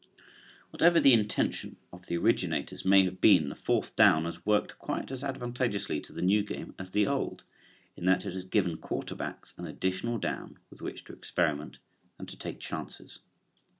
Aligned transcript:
Whatever 0.71 0.99
the 0.99 1.13
intention 1.13 1.75
of 1.93 2.07
the 2.07 2.17
originators 2.17 2.83
may 2.83 3.03
have 3.05 3.21
been 3.21 3.49
the 3.49 3.53
fourth 3.53 3.95
down 3.95 4.25
has 4.25 4.43
worked 4.47 4.79
quite 4.79 5.11
as 5.11 5.21
advantageously 5.23 6.01
to 6.01 6.11
the 6.11 6.23
new 6.23 6.41
game 6.41 6.73
as 6.79 6.89
the 6.89 7.05
old, 7.05 7.43
in 7.95 8.05
that 8.05 8.25
it 8.25 8.33
has 8.33 8.43
given 8.45 8.77
quarterbacks 8.77 9.53
an 9.59 9.67
additional 9.67 10.17
down 10.17 10.57
with 10.71 10.81
which 10.81 11.03
to 11.03 11.13
experiment 11.13 11.77
and 12.17 12.27
to 12.29 12.35
take 12.35 12.59
chances. 12.59 13.19